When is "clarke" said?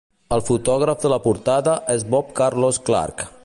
2.89-3.33